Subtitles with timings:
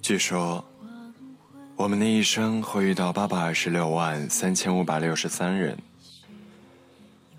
[0.00, 0.64] 据说，
[1.76, 5.76] 我们的一生会遇到八百二十六万三千五百六十三人，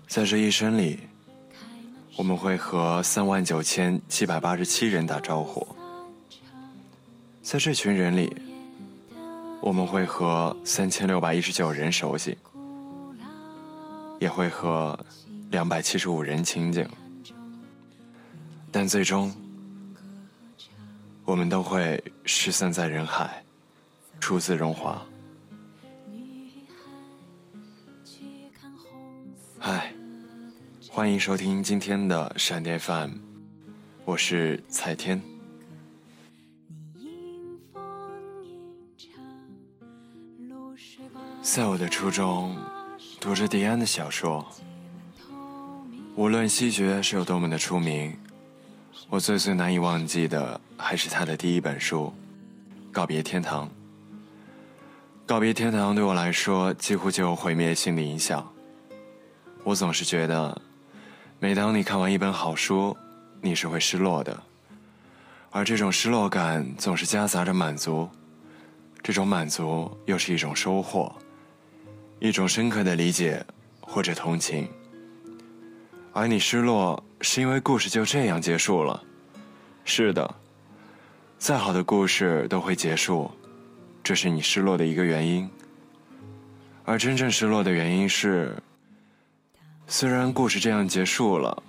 [0.06, 1.00] 在这一生里，
[2.20, 5.66] 我们会和三万九千七百八十七人打招呼，
[7.40, 8.30] 在这群人里，
[9.62, 12.36] 我们会和三千六百一十九人熟悉，
[14.18, 15.00] 也会和
[15.50, 16.86] 两百七十五人亲近，
[18.70, 19.32] 但最终。
[21.24, 23.42] 我们都会失散在人海，
[24.20, 25.00] 初次荣华。
[29.58, 29.90] 嗨，
[30.92, 33.08] 欢迎收听今天的闪电饭，
[34.04, 35.22] 我是蔡天。
[41.40, 42.56] 在我的初中，
[43.20, 44.44] 读着迪安的小说，
[46.16, 48.12] 无论西决是有多么的出名。
[49.08, 52.12] 我最最难以忘记的还是他的第一本书
[52.92, 53.66] 《告别天堂》。
[55.24, 58.44] 《告别天堂》对我来说几乎就有毁灭性的影响。
[59.62, 60.60] 我总是觉得，
[61.42, 62.94] 每当你看完一本好书，
[63.40, 64.42] 你是会失落的，
[65.48, 68.06] 而这种失落感总是夹杂着满足，
[69.02, 71.10] 这种满足又是一种收获，
[72.18, 73.42] 一种深刻的理解
[73.80, 74.68] 或者同情。
[76.12, 79.02] 而你失落，是因为故事就这样结束了。
[79.86, 80.34] 是的，
[81.38, 83.30] 再好的故事都会结束，
[84.04, 85.48] 这是你失落的一个原因。
[86.84, 88.54] 而真正失落的原因是，
[89.92, 91.64] 虽然故事这样结束了，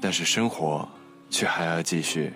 [0.00, 0.86] 但是生活
[1.30, 2.32] 却还要继续。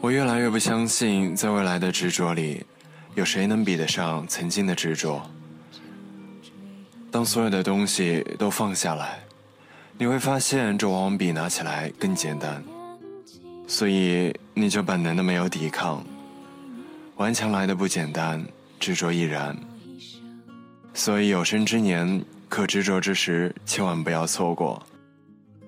[0.00, 2.64] 我越来越不相信，在未来的执着里，
[3.16, 5.20] 有谁能比得上曾经的执着。
[7.12, 9.18] 当所有的东西都放下来，
[9.98, 12.64] 你会发现，这往往比拿起来更简单。
[13.68, 16.02] 所以，你就本能的没有抵抗。
[17.16, 18.42] 顽强来的不简单，
[18.80, 19.54] 执着亦然。
[20.94, 24.82] 所以，有生之年，可执着之时，千万不要错过。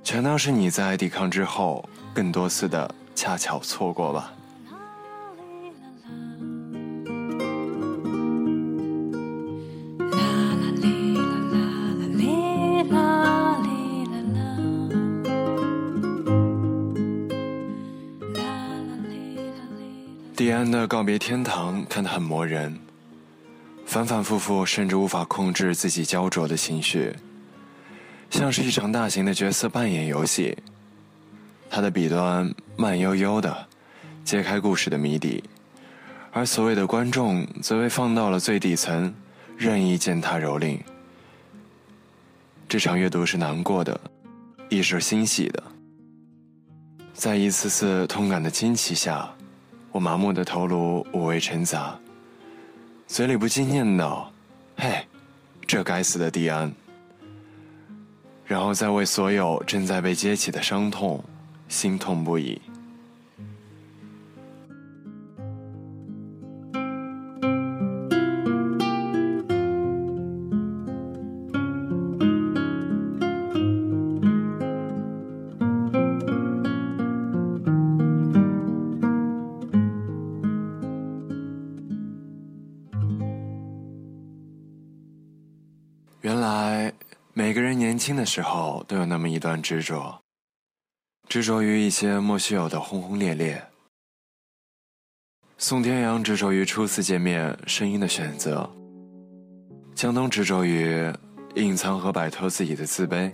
[0.03, 2.93] 全当是你在抵抗之后，更多次的。
[3.15, 4.33] 恰巧错过吧。
[20.95, 22.79] 告别天堂看得很磨人，
[23.85, 27.13] 反反复复，甚至无法控制自己焦灼的情绪，
[28.31, 30.57] 像是一场大型的角色扮演游戏。
[31.69, 33.67] 他的笔端慢悠悠的
[34.23, 35.43] 揭开故事的谜底，
[36.31, 39.13] 而所谓的观众则被放到了最底层，
[39.57, 40.79] 任意践踏蹂躏。
[42.69, 44.01] 这场阅读是难过的，
[44.69, 45.61] 亦是欣喜的。
[47.13, 49.29] 在一次次痛感的惊奇下，
[49.95, 51.97] 我麻木的头颅五味陈杂，
[53.07, 54.25] 嘴里不禁念叨
[54.77, 55.07] ：“嘿，
[55.69, 56.75] 这该死的蒂安！”
[58.45, 61.23] 然后再为所有正在被揭起的伤痛。
[61.69, 62.61] 心痛不已。
[88.05, 90.21] 轻的时候都有那么一段执着。
[91.27, 93.65] 执着于一些莫须有的轰轰烈烈。
[95.57, 98.71] 宋天阳执着于初次见面声音的选择。
[99.95, 101.11] 江东执着于
[101.55, 103.33] 隐藏和摆脱自己的自卑。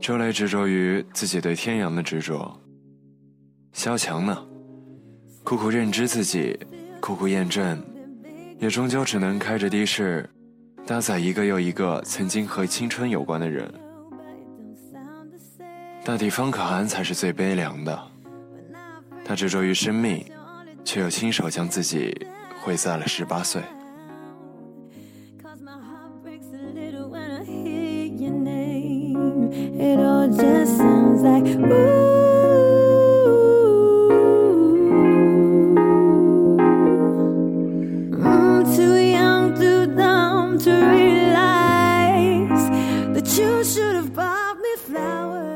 [0.00, 2.58] 周雷执着于自己对天阳的执着。
[3.74, 4.42] 萧强呢，
[5.44, 6.58] 苦苦认知自己，
[6.98, 7.78] 苦苦验证，
[8.58, 10.26] 也终究只能开着的士，
[10.88, 13.70] 搭载一个又一个曾经和青春有关的人。
[16.02, 18.02] 大抵方可汗才是最悲凉的，
[19.22, 20.24] 他执着于生命，
[20.86, 22.26] 却又亲手将自己
[22.62, 23.60] 毁在了十八岁。
[29.80, 31.97] It all just sounds like ooh.
[40.58, 42.70] To realize
[43.14, 45.46] that you should have bought me flowers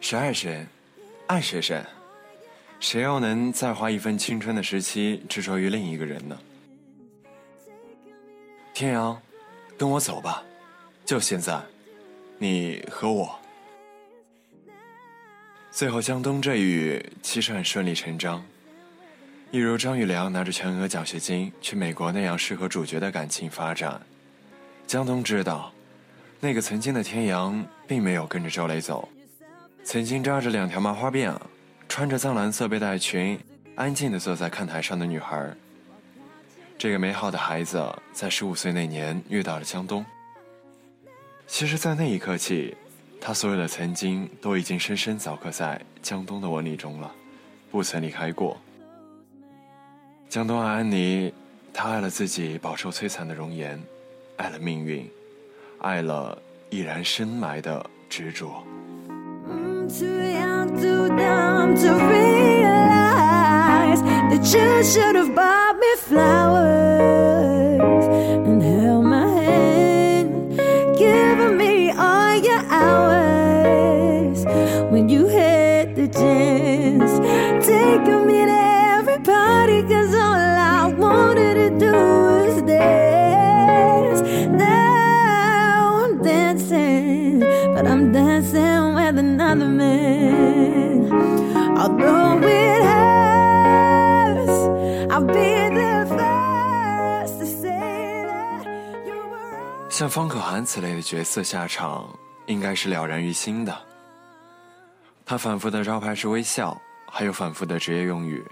[0.00, 0.66] 谁爱谁
[1.26, 1.82] 爱谁谁
[2.80, 6.38] 谁又能再花一份青春的时期执着于另一个人呢？
[8.72, 9.20] 天阳
[9.76, 10.44] 跟我走吧
[11.04, 11.60] 就现在
[12.38, 13.36] 你和我。
[15.70, 18.44] 最后江东这一雨其实很顺理成章。
[19.50, 23.98] 一如张玉良拿着全额奖学金去美国那样适合主角的感情发展。
[24.86, 25.72] 江东知道，
[26.38, 29.08] 那个曾经的天阳并没有跟着周雷走，
[29.82, 31.34] 曾经扎着两条麻花辫，
[31.88, 33.40] 穿着藏蓝色背带裙，
[33.74, 35.50] 安静地坐在看台上的女孩。
[36.76, 40.04] 这个美好的孩子在十五岁那年遇到了江东。
[41.46, 42.76] 其实，在那一刻起，
[43.18, 47.10] 他所有的曾经都已经深深凿刻在江东的纹理中了，
[47.70, 48.60] 不曾离开过。
[50.28, 51.32] 江东爱安妮，
[51.72, 53.82] 她爱了自己饱受摧残的容颜，
[54.36, 55.10] 爱了命运，
[55.78, 56.36] 爱了
[56.68, 58.62] 已然深埋的执着。
[99.90, 102.08] 像方可涵此类的角色下场，
[102.46, 103.76] 应该是了然于心的。
[105.26, 106.80] 他反复的招牌是微笑，
[107.10, 108.44] 还有反复的职业用语。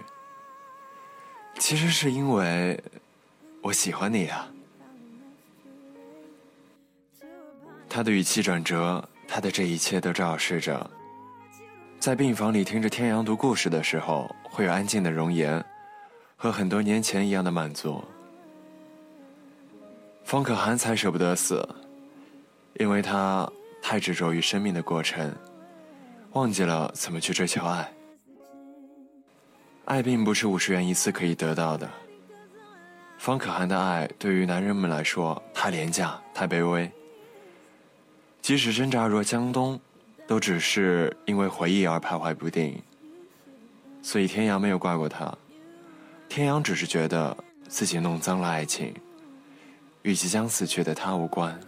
[1.57, 2.77] 其实是因为
[3.61, 4.45] 我喜欢你啊。
[7.87, 10.89] 他的语气转折，他的这一切都昭示着，
[11.99, 15.63] 在病房里听着天阳读故事的时候，会有安静的容颜，
[16.35, 18.03] 和很多年前一样的满足。
[20.23, 21.67] 方可涵才舍不得死，
[22.79, 23.49] 因为他
[23.81, 25.33] 太执着于生命的过程，
[26.31, 27.91] 忘记了怎么去追求爱。
[29.85, 31.89] 爱并不是五十元一次可以得到的。
[33.17, 36.91] 方可涵的爱对于男人们来说太廉价、太卑微。
[38.47, 39.77] 即使挣扎若江东，
[40.25, 42.81] 都只是因为回忆而徘徊不定。
[44.01, 45.37] 所以天阳没有怪过他，
[46.29, 47.35] 天阳只是觉得
[47.67, 48.93] 自己弄脏了爱情。
[50.03, 51.59] 与即将死去的他无关。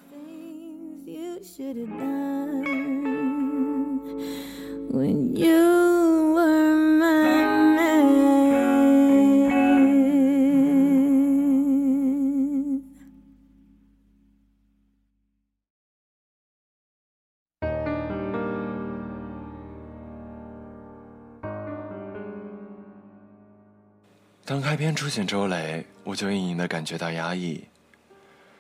[24.50, 27.64] 当开篇出现周雷，我就隐隐的感觉到压抑。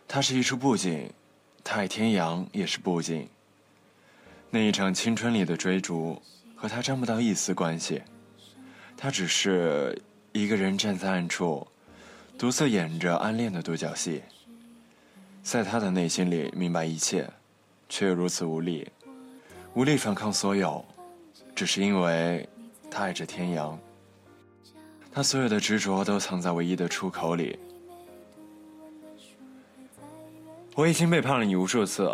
[0.07, 1.11] 它是一出布景，
[1.63, 3.27] 太天阳也是布景。
[4.51, 6.21] 那一场青春里的追逐
[6.55, 8.03] 和他沾不到一丝关系，
[8.95, 9.99] 他只是
[10.31, 11.67] 一个人站在暗处，
[12.37, 14.21] 独自演着暗恋的独角戏。
[15.41, 17.27] 在他的内心里明白一切，
[17.89, 18.87] 却又如此无力，
[19.73, 20.85] 无力反抗所有，
[21.55, 22.47] 只是因为
[22.91, 23.75] 他爱着天阳。
[25.19, 27.59] 他所有的执着都藏在唯一的出口里。
[30.75, 32.09] 我已经背叛了你无数次，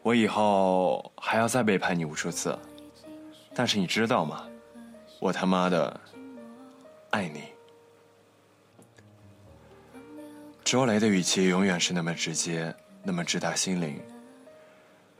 [0.00, 2.56] 我以后还要再背叛你无数次。
[3.52, 4.46] 但是你知道吗？
[5.18, 6.00] 我他妈的
[7.10, 7.42] 爱你。
[10.62, 12.72] 周雷的语气永远是那么直接，
[13.02, 14.00] 那么直达心灵。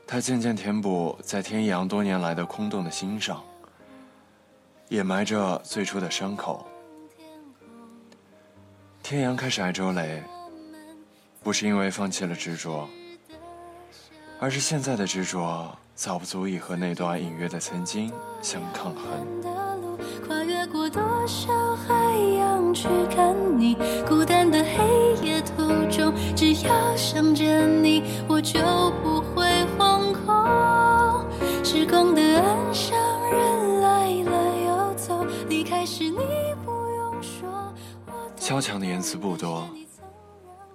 [0.07, 3.43] 他渐渐填补在天阳多年来的空洞的心上，
[4.87, 6.65] 掩埋着最初的伤口。
[9.11, 10.23] 天阳开始爱周雷。
[11.43, 12.87] 不是因为放弃了执着，
[14.39, 18.09] 而是现在的执着早不足以和那段隐约的曾经
[18.41, 19.03] 相抗衡。
[20.25, 21.93] 跨越过多少海
[22.37, 23.75] 洋去看你，
[24.07, 28.61] 孤单的黑夜途中，只要想着你，我就
[29.03, 29.43] 不会
[29.77, 31.27] 惶恐。
[31.65, 32.20] 时光的
[38.51, 38.59] 说。
[38.59, 39.65] 敲墙的言辞不多。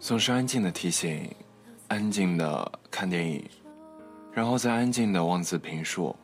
[0.01, 1.31] 总是安静的提醒，
[1.89, 3.45] 安静的看电影，
[4.33, 6.17] 然后再安静的妄自评述。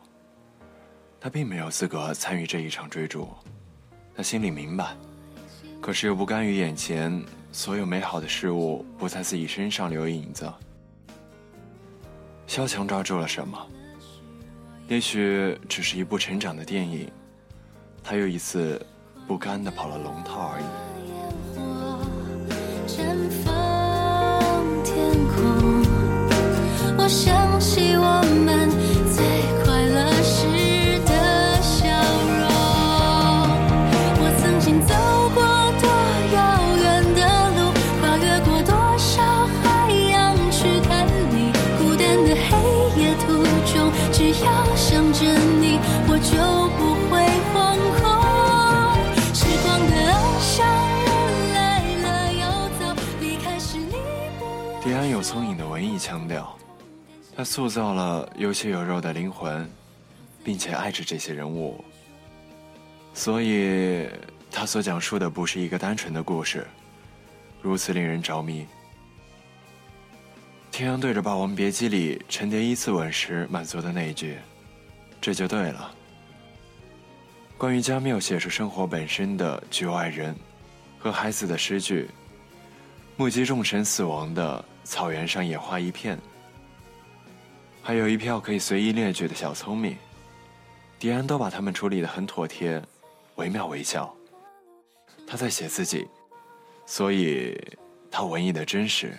[1.20, 3.28] 他并没有资格参与这一场追逐，
[4.16, 4.96] 他心里明白，
[5.78, 10.50] 可是又不甘于眼前所有美好的事物不在自己身上留影子。
[12.46, 13.58] 萧强抓住了什么？
[14.88, 17.10] 也许只是一部成长的电影，
[18.02, 18.84] 他又一次
[19.26, 20.91] 不甘的跑了龙套而已。
[22.94, 23.61] 绽放
[57.34, 59.66] 他塑造了有血有肉的灵魂，
[60.44, 61.82] 并且爱着这些人物，
[63.14, 64.06] 所以
[64.50, 66.66] 他所讲述的不是一个单纯的故事，
[67.62, 68.66] 如此令人着迷。
[70.70, 74.36] 天阳对着《霸王别姬》里陈蝶依次吻时满足的那一句
[75.20, 75.94] ：“这就对了。”
[77.56, 80.36] 关于加缪写出生活本身的局外人
[80.98, 82.08] 和孩子的诗句，
[83.16, 84.62] 目击众神死亡的。
[84.84, 86.18] 草原上野花一片，
[87.82, 89.96] 还有一票可以随意列举的小聪明，
[90.98, 92.82] 迪安都把他们处理得很妥帖，
[93.36, 94.14] 惟妙惟肖。
[95.26, 96.06] 他在写自己，
[96.84, 97.58] 所以
[98.10, 99.16] 他文艺的真实。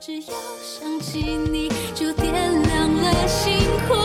[0.00, 3.58] 只要想起你，就点亮了星
[3.88, 4.04] 空。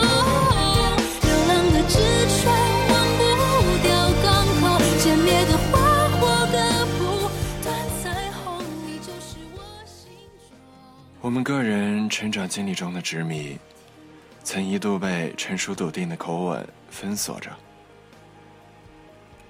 [11.29, 13.55] 我们个人成长经历中的执迷，
[14.43, 17.51] 曾一度被成熟笃定的口吻封锁着。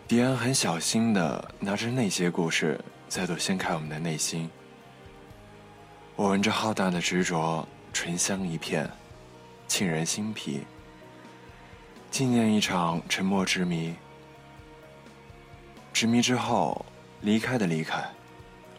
[0.06, 4.50] 迪安很小心的拿着那些故事，再度掀开我们的内心。
[6.18, 8.86] 我闻着浩大的执着，醇香一片，
[9.70, 10.66] 沁人心脾。
[12.12, 13.96] 纪念一场沉默之谜。
[15.94, 16.86] 执迷之后，
[17.22, 18.04] 离开的离开，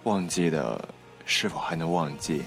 [0.03, 0.87] 忘记的
[1.25, 2.43] 是否还能忘记？